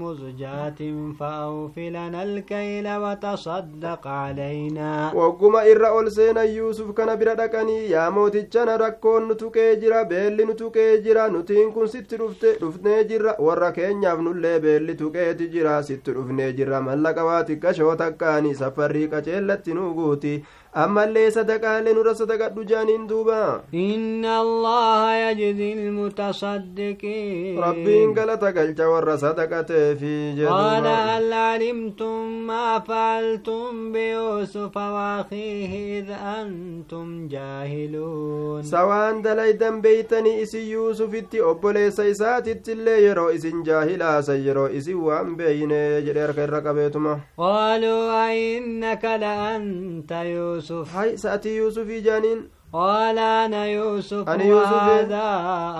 [0.03, 0.81] مزجاة
[1.18, 5.12] فأوف لنا الكيل وتصدق علينا.
[5.14, 9.75] وقم إر ألسين يوسف كان بردكني يا موتيتشنا ركون نتوكي
[10.11, 11.01] بيلي نتوكي
[11.35, 12.14] نتين كن ست
[12.62, 13.40] رفني جرا.
[13.40, 16.81] ورا كينياف نولي بيلي توكي جرا ست رفني جرا.
[16.81, 20.33] ملقواتك شوتكاني safarrii qaceellatti nuu guuti
[20.74, 23.38] ammallee sadaqaalee nurra sadaqadhu jaaniin duuba
[23.83, 34.85] inna allaha yajzi almutasaddiqiin rabbiin galata galcha warra sadaqateefi qaala hal calimtum maa facaltum biyuusufa
[34.96, 44.44] waakiihi id antum jaahiluun sawaan dalaydan beeytanii isin yuusufitti obboleessa isaatitti illee yeroo isin jaahilaasan
[44.50, 51.16] yeroo isin waan beeyne jedhe harka irra qabeetuma qaaluu ainnaka la anta yuusuf يوسف هاي
[51.16, 55.12] سأتي يوسف جانين قال أنا يوسف أنا يوسف.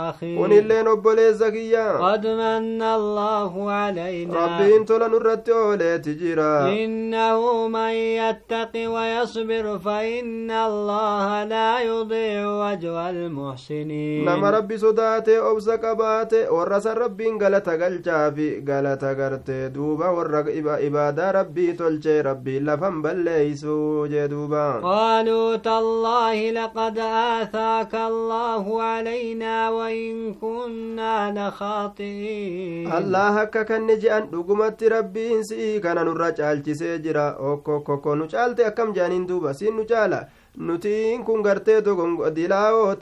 [0.09, 0.39] أخي.
[0.39, 4.33] قل الله نبلي زكيا قد من الله علينا.
[4.35, 14.25] ربي انت لنرد أولى تجيرا إنه من يتق ويصبر فإن الله لا يضيع وجه المحسنين.
[14.25, 20.47] لما ربي صداتي أو زكباتي ورس ربي انقلت قل جافي قلت قرت دوبا ورق
[20.87, 24.81] إبادة ربي تلجي ربي لفن بل ليسو جدوبا.
[24.81, 32.93] قالوا تالله لقد لقد آثاك الله علينا وإن كنا لخاطئين.
[32.93, 36.73] الله هكا نجان دوغمت ربي سي كان نورا چال چي
[37.17, 42.95] اوكو كوكو نوچالتي أكم جانين دوبا سين نوچالا نوتين كون غرتي دوغم دلاو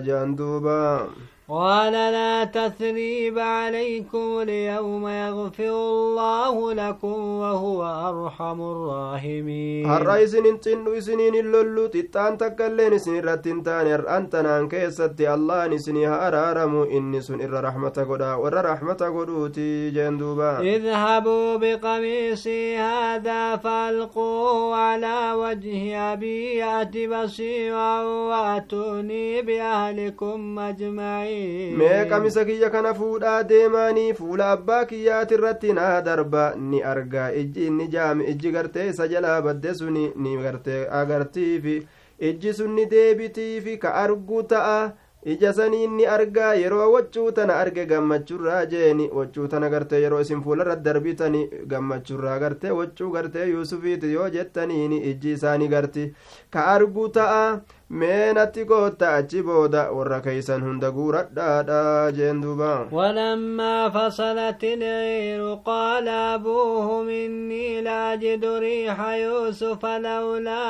[0.00, 1.08] جان دوبا.
[1.48, 9.90] قال لا تثريب عليكم اليوم يغفر الله لكم وهو أرحم الراحمين.
[9.90, 17.20] الرئيس انتنو سنين اللولو تتان تكالين سن رتن تانير انتنا انكيست الله نسني هارارم اني
[17.20, 26.64] سن ار رحمة قدا ور رحمة قدوتي جندوبا اذهبوا بقميصي هذا فالقوه على وجه أبي
[26.64, 31.33] أتي بصيرا واتوني بأهلكم أجمعين
[31.78, 36.54] mee qamisa kiyya kana fuudhaa deemaanii fuula abbaa kiyyaati irratti naa darba.
[36.56, 37.30] Ni argaa.
[37.32, 41.76] Ijji inni jaame ijji gartee isa jalaa badde suni ni gartee agartiifi.
[42.20, 44.92] Ijji sun ni deebitiifi ka argu ta'a
[45.32, 50.42] ija saniin ni argaa yeroo waccuu tana arge gammachurraa jeeni waccuu tana gartee yeroo isin
[50.46, 56.04] fuularra darbitani gammachurraa gartee waccuu gartee yuusufiiti yoo jettaniini ijji isaanii garti
[56.50, 57.60] ka argu ta'a
[58.00, 61.80] mee natti kootta achi booda warra keeysan hunda guuradhaadha
[62.18, 70.64] jeen duuba ولما فصلت العير قال أبوهم إني لأجد ريح يوسف لولا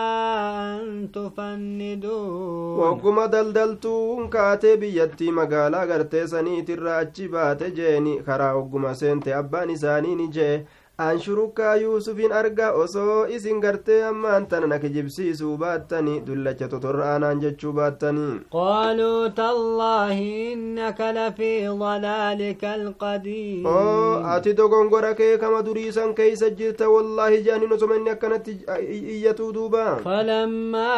[0.76, 9.34] أن تفندون wagguma daldaltuun kaatee biyyattii magaalaa gartee saniitirra achi baate jeeni karaa ogguma seente
[9.42, 10.56] abbaan isaanii ni jee
[10.96, 17.72] an shurukkaa yuusufin arga osoo isin gartee ammaan tana na kijibsiisuu baattani dullacha totorra'anaan jechuu
[17.72, 20.18] baattanii قالوا تالله
[20.52, 27.96] إنك لفي ضلالك القديم oo ati dogongora kee kama duriisan keeysa jirta wallaahi je'anin osoma
[27.96, 28.56] inni akkanatti
[28.90, 30.94] iyyatuu duuba فلما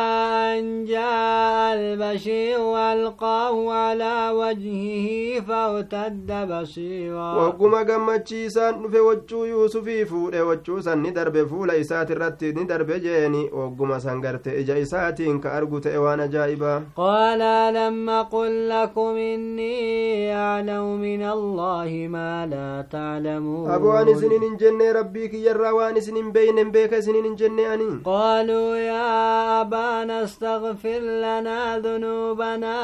[0.58, 2.60] أن جاء البشير
[2.92, 9.46] ألقاه على وجهه فارتد بصيرا wagguma gammachiisaan dhufe waccuu
[9.86, 14.50] yuusufii fuudhe waccuu san ni darbe fuula isaati irratti ni darbe jeeni wagguma san garte
[14.60, 22.06] ija isaatiin ka argu ta'e waan ajaa'ibaa قال ألم أقل لكم إني أعلم من الله
[22.10, 26.72] ما لا تعلمون aboo an isinin hin jenne rabbii kiyyarraa waan isin hin beeyne hin
[26.72, 32.76] beeka isinin hin jenne ani قالوا يا أبانا استغفر لنا ذنوبنا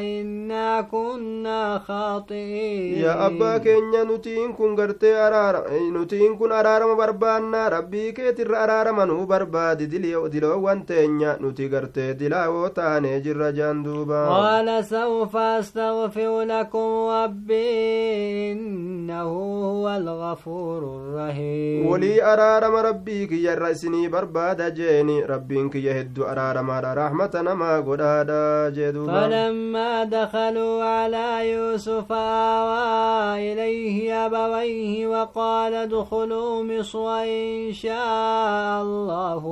[0.00, 8.12] إنا كنا خاطئين yaa abbaa keenya nutiin kun gartee araara nutiin kun araarama barbaannaa rabbii
[8.16, 9.86] keetirra araarama nuu barbaadi
[10.34, 19.22] diloowwan teenya nuti gartee dilaawoo taanee jirra jaan duuba قال سوف أستغفر لكم ربي إنه
[19.22, 27.42] هو الغفور الرحيم walii araarama rabbii kiyyarra isinii barbaada jeeni rabbiin kiyya hedduu araaramaadha rahmata
[27.42, 35.88] namaa godhaadha jee duuba فلما دخلوا على يوسف آوى إليه أبويه وقال
[36.24, 39.42] ادخلوا مصر إن شاء الله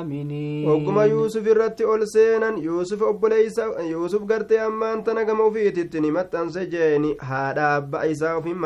[0.00, 6.10] آمنين ogguma yuusuf irratti ol seenan yuusuf obboleeysa yuusuf gartee ammaan tana gama ufiititti ni
[6.10, 8.56] maxxanse jeeni haadha abba isaa ufin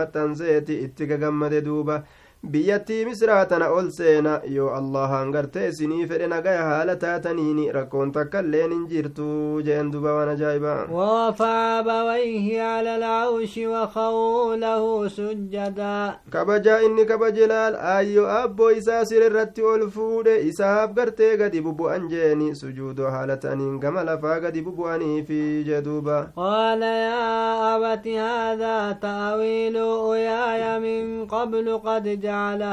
[2.45, 8.41] biyyattii misraa tana ol seena yoo allahaan gartee isinii fedhe nagaya haala taataniini rakkoon takka
[8.45, 16.81] illeen hin jirtu jeen duba waan ajaa'ibaa ورفع أبويه على العرش وخروا له سجدا kabajaa
[16.83, 22.55] inni kabaje laal aayyo abboo isaa sire irratti ol fuudhe isaaf gartee gadi bubu'an jeeni
[22.55, 30.79] sujuudoo haala ta'aniin gama lafaa gadi bubu'aniifi jee duuba قال يا أبت هذا تأويل رؤياي
[30.81, 32.07] من قبل قد
[32.37, 32.73] على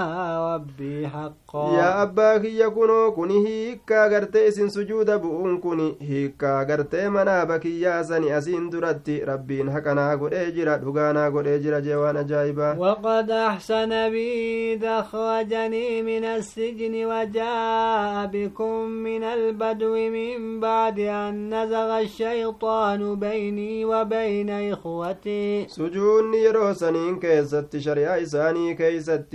[0.55, 1.78] ربي حقا.
[1.78, 8.38] يا أباك يكونوا كوني هيكا غرتي إسن سجود بؤون كوني هيكا غرتي منابك يا سني
[8.38, 14.84] أسين درتي ربين حقنا قد إجرا دغانا قد إجرا جوان أجايبا وقد أحسن بي إذ
[14.84, 25.66] أخرجني من السجن وجاء بكم من البدو من بعد أن نزغ الشيطان بيني وبين إخوتي.
[25.68, 28.76] sujuunni yeroo saniin keessatti shari'aa isaanii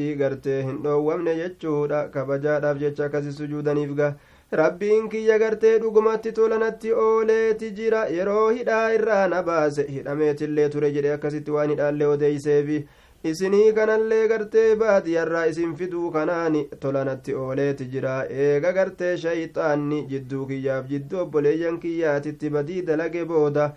[0.09, 4.14] keeysatti gartee hin dhoowwamne jechuudha kabajaadhaaf jecha akkasi sujuudaniif ga
[4.52, 11.12] rabbiin kiyya gartee dhugumatti tolanatti ooleeti jira yeroo hidhaa irraa na baase hidhameetillee ture jedhe
[11.12, 12.80] akkasitti waan hidhaallee odeeyseefi
[13.24, 20.88] isinii kanallee gartee baadiyarraa isin fiduu kanaani tolanatti ooleeti jira eega gartee shayxaanni jidduu kiyyaaf
[20.94, 23.70] jidduu obboleeyyan kiyyaatitti badii dalage booda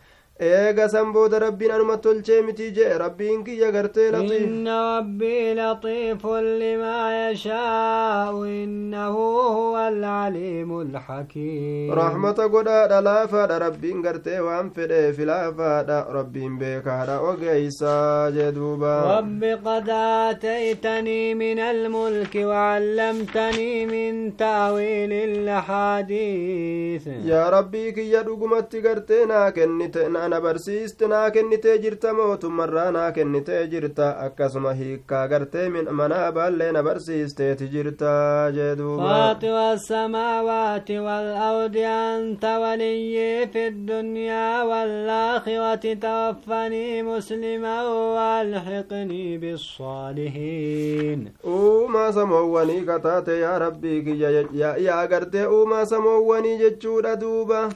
[0.49, 6.25] eega san booda rabbiin anuma tolchee miti jee rabbiin kiyya gartee laxiif إن ربي لطيف
[6.61, 9.15] لما يشاء إنه
[9.57, 18.51] هو العليم الحكيم rahmata godhaadha laafaadha rabbiin gartee waan fedheef laafaadha rabbiin beekaadha ogeeysaa jee
[18.51, 29.25] duuba رب قد آتيتني من الملك وعلمتني من تأويل الأحاديث yaa rabbii kiyya dhugumatti gartee
[29.25, 35.67] naa kennite na barsiiste naa kennitee jirta mootummarraa naa kennitee jirta akkasuma hiikkaa gartee
[36.01, 38.11] manaa baallee na barsiisteeti jirta
[38.51, 47.77] فاطر السماوات والأرض أنت ولي في الدنيا والآخرة توفني مسلما
[48.15, 54.29] والحقني بالصالحين uumaa samoowwanii kataate yaa rabbii kiyya
[54.77, 57.69] yaa gartee uumaa samoowwanii jechuudha duuba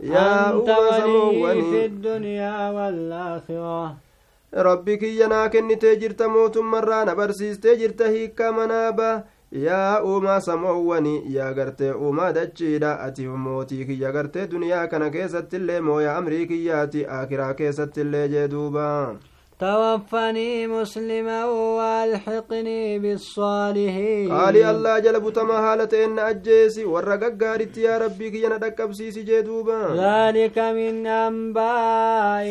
[0.00, 3.94] yaa أنت uumaa ولي في samoowwanii الدنيا والآخرة
[4.52, 9.22] rabbi kiyya naa kennitee jirta mootummarraa na barsiistee jirta hiikkaa manaaba
[9.52, 16.16] yaa uumaa samoowwani yaa gartee uumaa dachiidha ati mootii kiyya gartee duniyaa kana keessattillee mooya
[16.16, 18.86] amrii kiyyaati aakiraa keessattillee jee duuba
[19.59, 24.31] توفني مسلما والحقني بالصالحين.
[24.31, 25.59] قال الله جل بتما
[25.93, 27.43] إن أجيسي ورقق
[27.77, 32.45] يا ربي كي ينادك بسيسي جدوبا ذلك من أنباء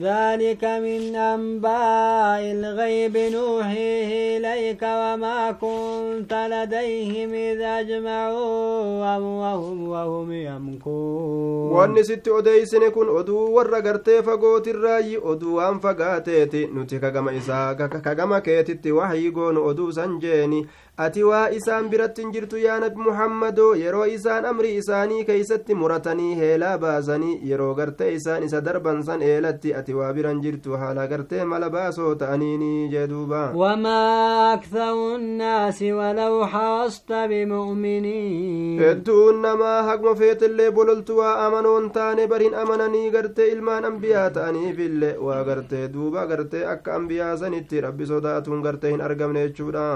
[0.00, 12.02] ذلك من أنباء الغيب نوحيه إليك وما كنت لديهم إذا أجمعوا وهم وهم يمكون وأني
[12.02, 19.30] ست أديسني أدو ورقرتي فقوت الرأي أدو أنفقاتي fagaateeti nuti kagama isaa kagama keetitti waxyii
[19.30, 20.66] goonu oduu san jeeni
[21.04, 26.34] ati waa isaan biratti hin jirtu yaa nabi muhammadoo yeroo isaan amrii isaanii keeysatti muratanii
[26.40, 31.44] heelaa baasanii yeroo gartee isaan isa darban san eelatti ati waa biran jirtu haala gartee
[31.52, 34.00] mala baasoo ta'aniini jee duuba وما
[34.54, 43.10] أكثر الناس ولو حرصت بمؤمنين hedduun namaa hagma feetillee bololtu waa amanoon taane barin amananii
[43.10, 49.00] gartee ilmaan ambiyaa ta'aniifillee waa gartee duuba gartee akka ambiyaa sanitti rabbi sodaatuun gartee hin
[49.08, 49.86] argamne jechuudha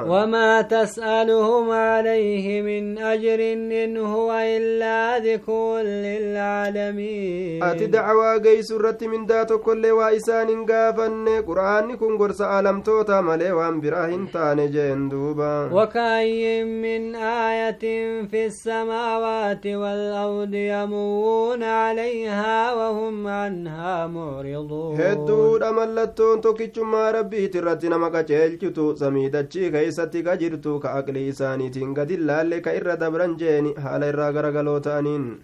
[0.95, 7.62] أسألهم عليه من أجر إن هو إلا ذكر للعالمين.
[7.62, 11.28] أتي دعوة جي سورة من ذات كل وإسان قافن.
[11.47, 17.84] قرآن كن قرص ألم توتا ملي وأمبراهن تاني جندوبا وكأي من آية
[18.30, 25.01] في السماوات والأرض يمون عليها وهم عنها معرضون.
[25.01, 25.62] هدود
[26.55, 26.70] كي توكي
[27.14, 31.93] ربي ترتنا مكا تشيل كتو سميدة تشيكا إساتيكا جرتو keeysatti ka jirtu ka aqlii isaaniitiin
[31.93, 35.38] gadi laalle ka irra dabran jeeni haala irraa garagaloo ta'aniin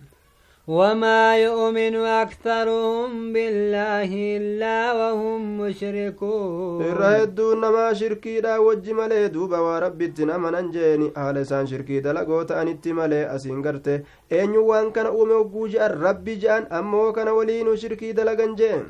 [0.68, 9.80] وما يؤمن أكثرهم بالله إلا وهم مشركون irra hedduun namaa shirkiidha wajji malee duuba waa
[9.80, 15.34] rabbitti namanan jeeni haala isaan shirkii dalagoo ta'anitti malee asiin garte eenyu waan kana uume
[15.34, 18.82] hogguu je'an rabbi je'an ammoo kana waliinuu shirkii dalagan jeen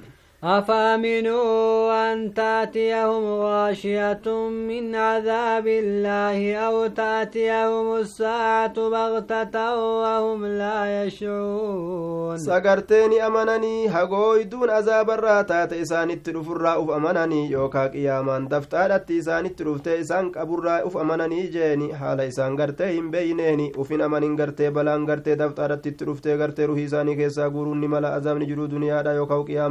[0.45, 4.22] أفأمنوا أن تأتيهم غاشية
[4.68, 15.11] من عذاب الله أو تأتيهم الساعة بغتة وهم لا يشعرون؟ سقرتني أمنني هقوي دون عذاب
[15.11, 21.95] الرات تيسان التلوف الراء أمنني يوكاك يا من دفتال التيسان تيسان كأبو الراء أمنني جيني
[21.95, 28.16] حالي إسان قرتهم بينيني وفين أمنين قرتي بلان قرتي دفتال التلوف تيسان كيسا قروني ملا
[28.16, 29.68] أزامني جرو دنيا دا يوكاك يا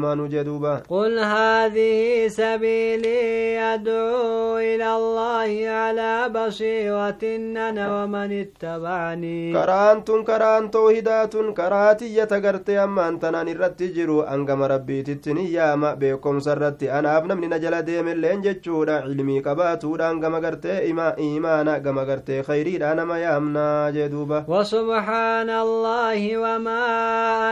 [0.59, 7.23] دوبا قل هذه سبيلي أدعو إلى الله على بصيرة
[7.69, 9.53] أنا ومن اتبعني.
[9.53, 14.21] كرانت كرانت وهدات كراتي يتقرتي أما أنت ناني جرو.
[14.21, 16.91] أنقم ربي تتني يا ما بيكم سرتي.
[16.91, 21.77] أنا أبنى من نجل ديم اللي انجتشو علمي كباتو أنقم قرتي إما إيمانا.
[21.77, 26.83] أنقم قرتي خيري أنا ما يامنا جدوبا وسبحان الله وما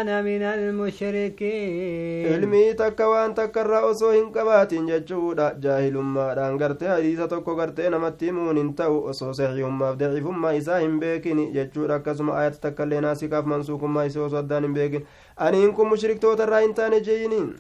[0.02, 2.34] أنا من المشركين.
[2.34, 7.90] علمي تك takka waan takka irraa osoo hin qabaatin jechuudha jaahilummaadhaan gartee hadiisa tokko gartee
[7.94, 13.02] namatti himuun hin ta'u osoo saxiihummaaf daciifummaa isaa hin beekin jechuudha akkasuma ayata takka illee
[13.06, 15.06] naasikaaf mansuukummaa isaa osoo addaan hin beekin
[15.50, 17.54] aniin kun mushriktoota irraa hin taane jeeyiniin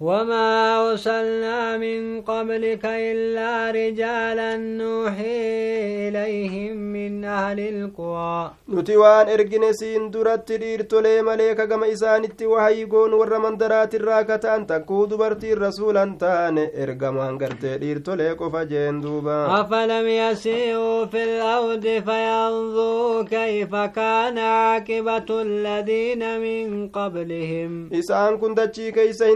[0.00, 8.50] وما أرسلنا من قبلك إلا رجالا نوحي إليهم من أهل القرى
[8.98, 15.06] waan ergine siin duratti dhiirtolee malee kagama isaanitti wahayii goonu warra mandaraatirraa ka ta'an takkuu
[15.10, 23.74] dubartiin rasuulan taane ergamaan gartee dhiirtolee qofa jeen duuba أفلم يسيروا في الأرض فينظروا كيف
[23.74, 29.26] كان عاقبة الذين من قبلهم isaan kun dachii keeysa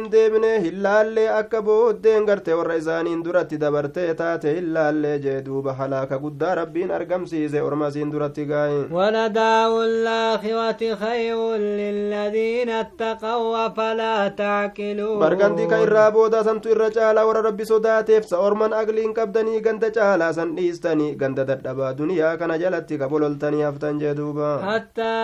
[0.58, 5.36] hin deebine hin laallee akka booddeen garte warra isaaniin duratti dabartee taate hin laallee jee
[5.46, 14.28] duuba halaaka guddaa rabbiin argamsiise orma isiin duratti gaaye ولدار الآخرة خير للذين اتقوا أفلا
[14.28, 19.60] تعقلون bargantii ka irraa boodaa santu irra caalaa warra rabbi sodaateef sa orman agliin qabdanii
[19.66, 25.14] ganda caalaa san dhiistanii ganda dadhabaa duniyaa kana jalatti ka bololtanii haftan jee duuba حتى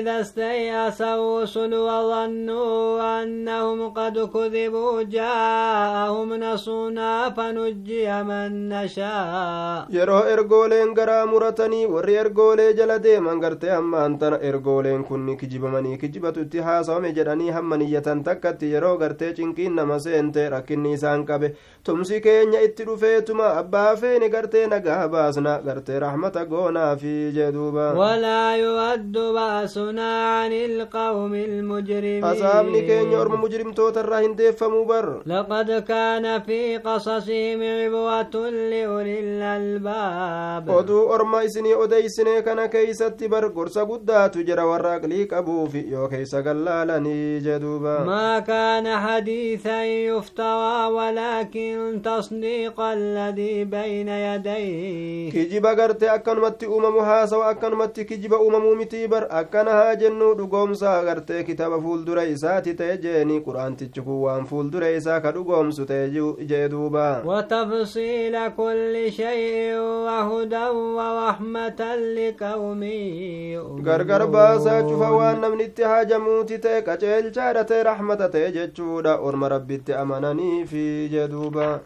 [0.00, 4.18] إذا استيأس الرسل وظنوا أنهم قد
[4.74, 9.86] كذبوا جاءهم نصرنا فنجي من نشاء
[11.30, 17.50] muratanii warri ergoolee jala deeman gartee hammaan tana ergooleen kunni kijibamanii kijibatu itti haasawame jedhanii
[17.56, 21.48] hamma niyyatan takkatti yeroo gartee cinqiin nama seente rakkinni isaan qabe
[21.84, 28.56] tumsi keenya itti dhufeetuma abbaa feene gartee nagaa baasna gartee rahmata goonaafi jee duuba ولا
[28.56, 34.36] يرد بأسنا عن القوم المجرمين asaabni keenya orma mujrimtoota irraa hin
[34.68, 40.68] بر لقد كان في قصصهم عبوة لأولي الألباب.
[40.68, 46.40] ودو أرميسني أديسني كان كيسة بر قرص قدا تجرى ورقلي كبو في يو كيسة
[47.44, 56.98] جدوبا ما كان حديثا يفتوى ولكن تصديق الذي بين يديه كجيبا قرت أكن متي أمم
[56.98, 63.76] هاسا وأكن متي كجيبا أمم متيبر أكن هاجنو دقوم ساقرت كتاب فول دريساتي تيجيني قرآن
[63.76, 66.08] تيجيكو وانفو fuuldura isaa ka dhugoomsu ta'e
[66.50, 70.66] jee duuba وتفصيل كل شيء وهدى
[70.98, 71.80] ورحمة
[72.18, 72.82] لقوم
[74.88, 81.28] cufa waan namni itti haajamuuti ta'e qaceelchaadha ta'e rahmata ta'e jechuudha orma rabbitti amananiifi jee
[81.28, 81.80] duuba